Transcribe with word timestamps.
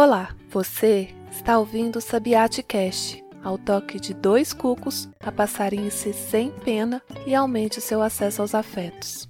Olá, 0.00 0.28
você 0.48 1.08
está 1.28 1.58
ouvindo 1.58 1.96
o 1.96 2.00
Sabiate 2.00 2.62
Cast. 2.62 3.20
Ao 3.42 3.58
toque 3.58 3.98
de 3.98 4.14
dois 4.14 4.52
cucos, 4.52 5.08
apassarinhe-se 5.18 6.12
sem 6.12 6.52
pena 6.52 7.02
e 7.26 7.34
aumente 7.34 7.80
o 7.80 7.82
seu 7.82 8.00
acesso 8.00 8.40
aos 8.40 8.54
afetos. 8.54 9.28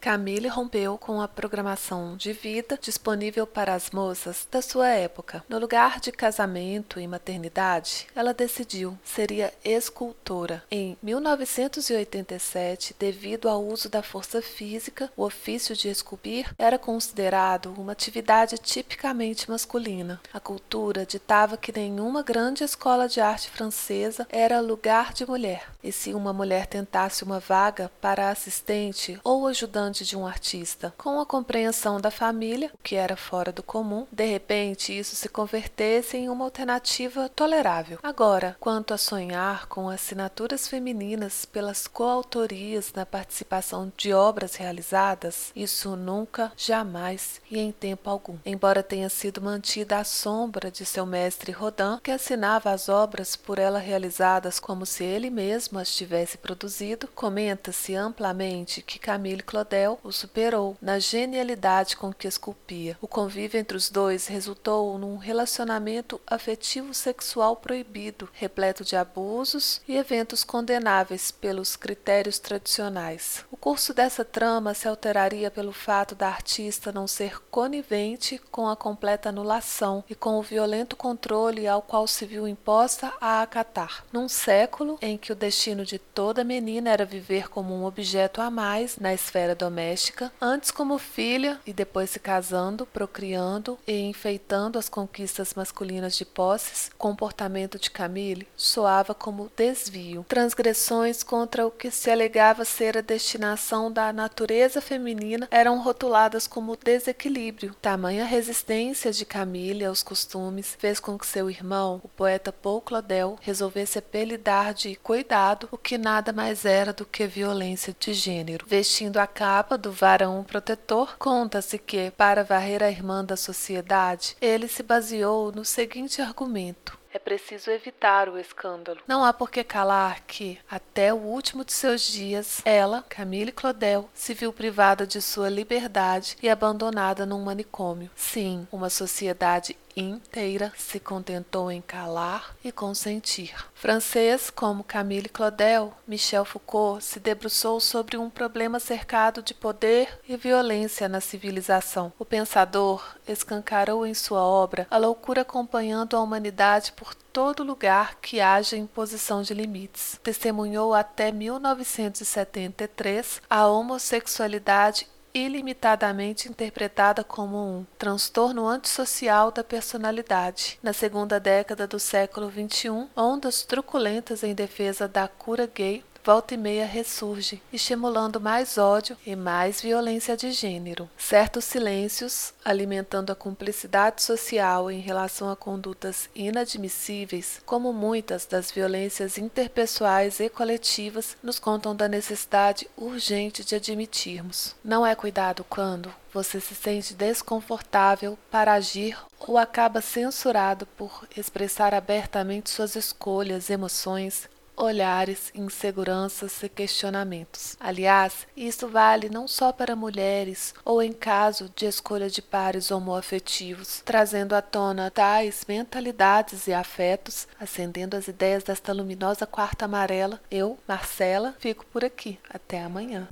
Camille 0.00 0.48
rompeu 0.48 0.96
com 0.96 1.20
a 1.20 1.28
programação 1.28 2.16
de 2.16 2.32
vida 2.32 2.78
disponível 2.80 3.46
para 3.46 3.74
as 3.74 3.90
moças 3.90 4.48
da 4.50 4.62
sua 4.62 4.88
época. 4.88 5.44
No 5.46 5.58
lugar 5.58 6.00
de 6.00 6.10
casamento 6.10 6.98
e 6.98 7.06
maternidade, 7.06 8.06
ela 8.16 8.32
decidiu 8.32 8.98
seria 9.04 9.52
escultora. 9.62 10.64
Em 10.70 10.96
1987, 11.02 12.96
devido 12.98 13.46
ao 13.46 13.62
uso 13.62 13.90
da 13.90 14.02
força 14.02 14.40
física, 14.40 15.12
o 15.14 15.22
ofício 15.22 15.76
de 15.76 15.90
esculpir 15.90 16.50
era 16.58 16.78
considerado 16.78 17.74
uma 17.76 17.92
atividade 17.92 18.56
tipicamente 18.56 19.50
masculina. 19.50 20.18
A 20.32 20.40
cultura 20.40 21.04
ditava 21.04 21.58
que 21.58 21.78
nenhuma 21.78 22.22
grande 22.22 22.64
escola 22.64 23.06
de 23.06 23.20
arte 23.20 23.50
francesa 23.50 24.26
era 24.30 24.60
lugar 24.60 25.12
de 25.12 25.26
mulher. 25.26 25.66
E 25.84 25.92
se 25.92 26.14
uma 26.14 26.32
mulher 26.32 26.66
tentasse 26.66 27.22
uma 27.22 27.38
vaga 27.38 27.90
para 28.00 28.30
assistente 28.30 29.20
ou 29.22 29.46
ajudante 29.46 29.89
de 29.98 30.16
um 30.16 30.26
artista. 30.26 30.94
Com 30.96 31.20
a 31.20 31.26
compreensão 31.26 32.00
da 32.00 32.10
família, 32.10 32.70
o 32.72 32.78
que 32.82 32.96
era 32.96 33.16
fora 33.16 33.52
do 33.52 33.62
comum, 33.62 34.06
de 34.10 34.24
repente 34.24 34.96
isso 34.96 35.16
se 35.16 35.28
convertesse 35.28 36.16
em 36.16 36.28
uma 36.28 36.44
alternativa 36.44 37.28
tolerável. 37.28 37.98
Agora, 38.02 38.56
quanto 38.60 38.94
a 38.94 38.98
sonhar 38.98 39.66
com 39.66 39.88
assinaturas 39.88 40.68
femininas 40.68 41.44
pelas 41.44 41.86
coautorias 41.86 42.92
na 42.94 43.04
participação 43.04 43.92
de 43.96 44.12
obras 44.12 44.54
realizadas, 44.54 45.52
isso 45.54 45.96
nunca, 45.96 46.52
jamais 46.56 47.40
e 47.50 47.58
em 47.58 47.72
tempo 47.72 48.08
algum. 48.10 48.36
Embora 48.44 48.82
tenha 48.82 49.08
sido 49.08 49.40
mantida 49.40 49.98
a 49.98 50.04
sombra 50.04 50.70
de 50.70 50.84
seu 50.84 51.06
mestre 51.06 51.52
Rodin, 51.52 51.98
que 52.02 52.10
assinava 52.10 52.70
as 52.70 52.88
obras 52.88 53.36
por 53.36 53.58
ela 53.58 53.78
realizadas 53.78 54.60
como 54.60 54.84
se 54.84 55.04
ele 55.04 55.30
mesmo 55.30 55.78
as 55.78 55.94
tivesse 55.94 56.38
produzido, 56.38 57.08
comenta-se 57.14 57.94
amplamente 57.94 58.82
que 58.82 58.98
Camille 58.98 59.42
Claudel 59.42 59.79
o 59.88 60.12
superou 60.12 60.76
na 60.80 60.98
genialidade 60.98 61.96
com 61.96 62.12
que 62.12 62.28
esculpia. 62.28 62.98
O 63.00 63.08
convívio 63.08 63.58
entre 63.58 63.76
os 63.76 63.88
dois 63.88 64.26
resultou 64.26 64.98
num 64.98 65.16
relacionamento 65.16 66.20
afetivo 66.26 66.92
sexual 66.92 67.56
proibido, 67.56 68.28
repleto 68.32 68.84
de 68.84 68.96
abusos 68.96 69.80
e 69.86 69.96
eventos 69.96 70.44
condenáveis 70.44 71.30
pelos 71.30 71.76
critérios 71.76 72.38
tradicionais. 72.38 73.44
O 73.50 73.56
curso 73.56 73.94
dessa 73.94 74.24
trama 74.24 74.74
se 74.74 74.88
alteraria 74.88 75.50
pelo 75.50 75.72
fato 75.72 76.14
da 76.14 76.28
artista 76.28 76.92
não 76.92 77.06
ser 77.06 77.40
conivente 77.50 78.40
com 78.50 78.68
a 78.68 78.76
completa 78.76 79.28
anulação 79.28 80.04
e 80.08 80.14
com 80.14 80.38
o 80.38 80.42
violento 80.42 80.96
controle 80.96 81.66
ao 81.66 81.82
qual 81.82 82.06
se 82.06 82.24
viu 82.26 82.46
imposta 82.46 83.12
a 83.20 83.42
acatar. 83.42 84.04
Num 84.12 84.28
século 84.28 84.98
em 85.00 85.16
que 85.16 85.32
o 85.32 85.36
destino 85.36 85.84
de 85.84 85.98
toda 85.98 86.44
menina 86.44 86.90
era 86.90 87.04
viver 87.04 87.48
como 87.48 87.74
um 87.74 87.84
objeto 87.84 88.40
a 88.40 88.50
mais 88.50 88.96
na 88.96 89.14
esfera 89.14 89.54
doméstica, 89.54 89.69
doméstica, 89.70 90.32
antes 90.40 90.72
como 90.72 90.98
filha 90.98 91.60
e 91.64 91.72
depois 91.72 92.10
se 92.10 92.18
casando, 92.18 92.84
procriando 92.84 93.78
e 93.86 94.00
enfeitando 94.00 94.78
as 94.78 94.88
conquistas 94.88 95.54
masculinas 95.54 96.16
de 96.16 96.24
posses, 96.24 96.90
comportamento 96.98 97.78
de 97.78 97.88
Camille 97.88 98.48
soava 98.56 99.14
como 99.14 99.50
desvio, 99.56 100.26
transgressões 100.28 101.22
contra 101.22 101.64
o 101.64 101.70
que 101.70 101.88
se 101.90 102.10
alegava 102.10 102.64
ser 102.64 102.98
a 102.98 103.00
destinação 103.00 103.92
da 103.92 104.12
natureza 104.12 104.80
feminina 104.80 105.46
eram 105.52 105.80
rotuladas 105.80 106.48
como 106.48 106.76
desequilíbrio. 106.76 107.74
Tamanha 107.80 108.24
resistência 108.24 109.12
de 109.12 109.24
Camille 109.24 109.84
aos 109.84 110.02
costumes 110.02 110.76
fez 110.78 110.98
com 110.98 111.16
que 111.16 111.26
seu 111.26 111.48
irmão, 111.48 112.00
o 112.02 112.08
poeta 112.08 112.52
Paul 112.52 112.80
Claudel, 112.80 113.38
resolvesse 113.40 113.98
apelidar 113.98 114.74
de 114.74 114.96
cuidado 114.96 115.68
o 115.70 115.78
que 115.78 115.96
nada 115.96 116.32
mais 116.32 116.64
era 116.64 116.92
do 116.92 117.06
que 117.06 117.24
violência 117.26 117.94
de 117.98 118.12
gênero, 118.12 118.66
vestindo 118.66 119.18
a 119.18 119.26
capa 119.28 119.59
capa 119.60 119.76
do 119.76 119.92
varão 119.92 120.42
protetor, 120.42 121.18
conta-se 121.18 121.76
que, 121.76 122.10
para 122.12 122.42
varrer 122.42 122.82
a 122.82 122.90
irmã 122.90 123.22
da 123.22 123.36
sociedade, 123.36 124.34
ele 124.40 124.66
se 124.66 124.82
baseou 124.82 125.52
no 125.52 125.66
seguinte 125.66 126.22
argumento: 126.22 126.98
é 127.12 127.18
preciso 127.18 127.70
evitar 127.70 128.30
o 128.30 128.38
escândalo. 128.38 129.00
Não 129.06 129.22
há 129.22 129.34
por 129.34 129.50
que 129.50 129.62
calar 129.62 130.22
que, 130.26 130.58
até 130.70 131.12
o 131.12 131.18
último 131.18 131.62
de 131.62 131.74
seus 131.74 132.02
dias, 132.02 132.62
ela, 132.64 133.04
Camille 133.06 133.52
Claudel, 133.52 134.08
se 134.14 134.32
viu 134.32 134.50
privada 134.50 135.06
de 135.06 135.20
sua 135.20 135.50
liberdade 135.50 136.38
e 136.42 136.48
abandonada 136.48 137.26
num 137.26 137.42
manicômio. 137.42 138.10
Sim, 138.16 138.66
uma 138.72 138.88
sociedade 138.88 139.76
inteira 139.96 140.72
se 140.76 141.00
contentou 141.00 141.70
em 141.70 141.80
calar 141.80 142.54
e 142.64 142.70
consentir. 142.70 143.54
Francês 143.74 144.50
como 144.50 144.84
Camille 144.84 145.28
Claudel, 145.28 145.92
Michel 146.06 146.44
Foucault 146.44 147.02
se 147.02 147.18
debruçou 147.18 147.80
sobre 147.80 148.16
um 148.16 148.30
problema 148.30 148.78
cercado 148.78 149.42
de 149.42 149.54
poder 149.54 150.20
e 150.28 150.36
violência 150.36 151.08
na 151.08 151.20
civilização. 151.20 152.12
O 152.18 152.24
pensador 152.24 153.16
escancarou 153.26 154.06
em 154.06 154.14
sua 154.14 154.42
obra 154.42 154.86
a 154.90 154.98
loucura 154.98 155.42
acompanhando 155.42 156.16
a 156.16 156.22
humanidade 156.22 156.92
por 156.92 157.14
todo 157.14 157.62
lugar 157.62 158.16
que 158.20 158.40
haja 158.40 158.76
imposição 158.76 159.42
de 159.42 159.54
limites. 159.54 160.18
Testemunhou 160.22 160.94
até 160.94 161.32
1973 161.32 163.42
a 163.48 163.66
homossexualidade 163.66 165.06
ilimitadamente 165.32 166.48
interpretada 166.48 167.22
como 167.22 167.56
um 167.56 167.86
transtorno 167.98 168.66
antissocial 168.66 169.50
da 169.50 169.62
personalidade. 169.62 170.78
Na 170.82 170.92
segunda 170.92 171.38
década 171.38 171.86
do 171.86 171.98
século 171.98 172.50
XXI, 172.50 173.08
ondas 173.16 173.62
truculentas 173.62 174.42
em 174.42 174.54
defesa 174.54 175.06
da 175.06 175.28
cura 175.28 175.66
gay 175.66 176.04
volta 176.24 176.54
e 176.54 176.56
meia 176.56 176.86
ressurge, 176.86 177.62
estimulando 177.72 178.40
mais 178.40 178.78
ódio 178.78 179.16
e 179.26 179.34
mais 179.34 179.80
violência 179.80 180.36
de 180.36 180.52
gênero. 180.52 181.08
Certos 181.16 181.64
silêncios, 181.64 182.52
alimentando 182.64 183.30
a 183.30 183.34
cumplicidade 183.34 184.22
social 184.22 184.90
em 184.90 185.00
relação 185.00 185.50
a 185.50 185.56
condutas 185.56 186.28
inadmissíveis, 186.34 187.60
como 187.64 187.92
muitas 187.92 188.46
das 188.46 188.70
violências 188.70 189.38
interpessoais 189.38 190.40
e 190.40 190.48
coletivas, 190.48 191.36
nos 191.42 191.58
contam 191.58 191.94
da 191.94 192.08
necessidade 192.08 192.88
urgente 192.96 193.64
de 193.64 193.74
admitirmos. 193.74 194.74
Não 194.84 195.06
é 195.06 195.14
cuidado 195.14 195.64
quando 195.68 196.12
você 196.32 196.60
se 196.60 196.74
sente 196.74 197.14
desconfortável 197.14 198.38
para 198.50 198.74
agir 198.74 199.18
ou 199.38 199.58
acaba 199.58 200.00
censurado 200.00 200.86
por 200.86 201.26
expressar 201.36 201.94
abertamente 201.94 202.70
suas 202.70 202.94
escolhas, 202.94 203.68
emoções, 203.68 204.48
olhares, 204.80 205.50
inseguranças 205.54 206.62
e 206.62 206.68
questionamentos. 206.68 207.76
Aliás, 207.78 208.46
isso 208.56 208.88
vale 208.88 209.28
não 209.28 209.46
só 209.46 209.72
para 209.72 209.94
mulheres 209.94 210.74
ou 210.84 211.02
em 211.02 211.12
caso 211.12 211.70
de 211.76 211.86
escolha 211.86 212.28
de 212.28 212.40
pares 212.42 212.90
homoafetivos, 212.90 214.02
trazendo 214.04 214.54
à 214.54 214.62
tona 214.62 215.10
tais 215.10 215.64
mentalidades 215.68 216.66
e 216.66 216.72
afetos, 216.72 217.46
acendendo 217.58 218.16
as 218.16 218.28
ideias 218.28 218.62
desta 218.62 218.92
luminosa 218.92 219.46
quarta 219.46 219.84
amarela. 219.84 220.40
Eu, 220.50 220.78
Marcela, 220.86 221.54
fico 221.58 221.84
por 221.86 222.04
aqui. 222.04 222.38
Até 222.48 222.82
amanhã. 222.82 223.28